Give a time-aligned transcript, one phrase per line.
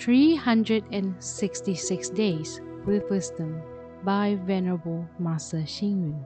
[0.00, 3.60] 366 Days with Wisdom
[4.02, 6.24] by Venerable Master Xing Yun.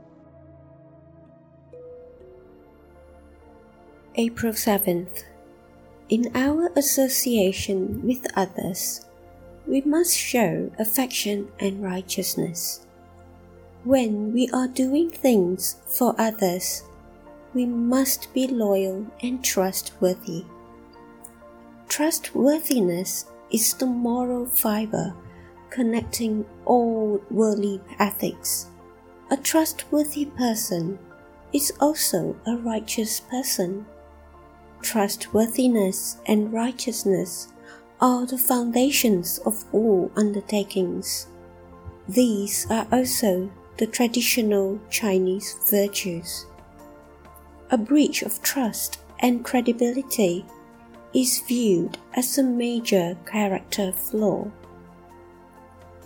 [4.14, 5.25] April 7th.
[6.09, 9.07] In our association with others,
[9.66, 12.86] we must show affection and righteousness.
[13.82, 16.84] When we are doing things for others,
[17.52, 20.45] we must be loyal and trustworthy.
[21.88, 25.14] Trustworthiness is the moral fiber
[25.71, 28.68] connecting all worldly ethics.
[29.30, 30.98] A trustworthy person
[31.52, 33.86] is also a righteous person.
[34.83, 37.48] Trustworthiness and righteousness
[38.00, 41.27] are the foundations of all undertakings.
[42.08, 46.47] These are also the traditional Chinese virtues.
[47.70, 50.44] A breach of trust and credibility
[51.14, 54.50] is viewed as a major character flaw.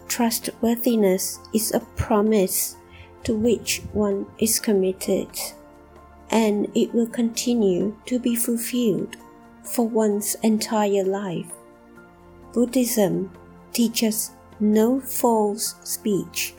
[0.06, 2.76] Trustworthiness is a promise
[3.24, 5.28] to which one is committed,
[6.30, 9.16] and it will continue to be fulfilled
[9.62, 11.50] for one's entire life.
[12.52, 13.30] Buddhism
[13.72, 16.54] teaches no false speech,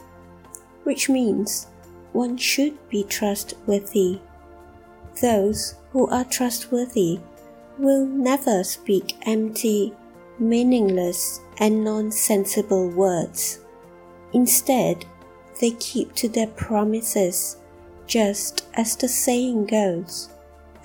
[0.84, 1.68] which means
[2.14, 4.20] one should be trustworthy.
[5.22, 7.20] Those who are trustworthy
[7.80, 9.94] will never speak empty,
[10.38, 13.60] meaningless, and nonsensible words.
[14.34, 15.06] Instead,
[15.60, 17.58] they keep to their promises,
[18.06, 20.30] just as the saying goes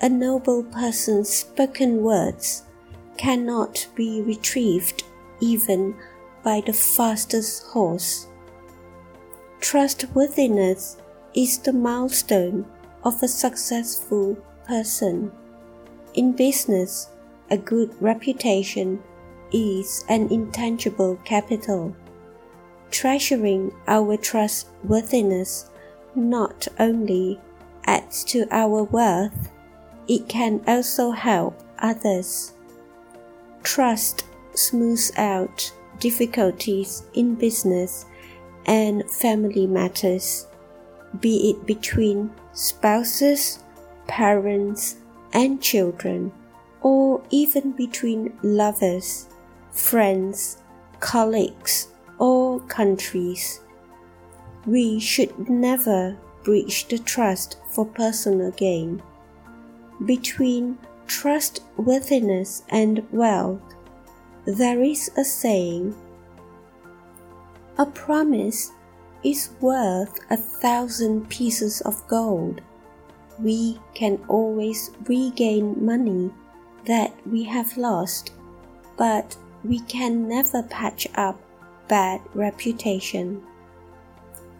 [0.01, 2.63] a noble person's spoken words
[3.17, 5.03] cannot be retrieved
[5.39, 5.95] even
[6.43, 8.27] by the fastest horse.
[9.61, 10.97] Trustworthiness
[11.33, 12.65] is the milestone
[13.03, 14.35] of a successful
[14.67, 15.31] person.
[16.15, 17.09] In business,
[17.51, 19.03] a good reputation
[19.51, 21.93] is an intangible capital.
[22.89, 25.69] Treasuring our trustworthiness
[26.15, 27.41] not only
[27.85, 29.51] adds to our wealth,
[30.07, 32.53] it can also help others.
[33.63, 34.23] Trust
[34.53, 38.05] smooths out difficulties in business
[38.67, 40.47] and family matters,
[41.19, 43.59] be it between spouses,
[44.07, 44.95] parents,
[45.35, 46.31] and children,
[46.81, 49.27] or even between lovers,
[49.71, 50.57] friends,
[51.01, 53.59] colleagues, or countries.
[54.65, 59.03] We should never breach the trust for personal gain.
[60.05, 63.61] Between trustworthiness and wealth,
[64.45, 65.93] there is a saying
[67.77, 68.71] A promise
[69.23, 72.61] is worth a thousand pieces of gold
[73.39, 76.31] we can always regain money
[76.85, 78.31] that we have lost,
[78.97, 81.39] but we can never patch up
[81.87, 83.41] bad reputation.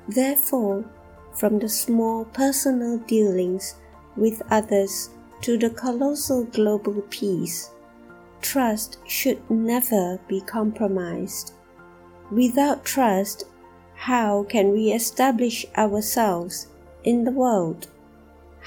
[0.07, 0.85] Therefore,
[1.33, 3.75] from the small personal dealings
[4.15, 5.09] with others
[5.41, 7.71] to the colossal global peace,
[8.41, 11.53] trust should never be compromised.
[12.31, 13.45] Without trust,
[13.95, 16.67] how can we establish ourselves
[17.03, 17.87] in the world?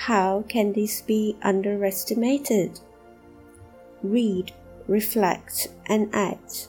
[0.03, 2.79] How can this be underestimated?
[4.01, 4.53] Read,
[4.87, 6.69] reflect, and act.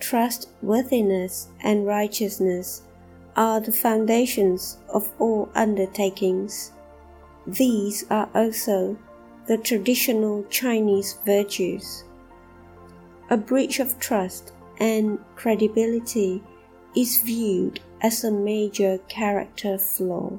[0.00, 2.82] Trustworthiness and righteousness
[3.36, 6.72] are the foundations of all undertakings.
[7.46, 8.96] These are also
[9.46, 12.04] the traditional Chinese virtues.
[13.28, 16.42] A breach of trust and credibility
[16.96, 20.38] is viewed as a major character flaw.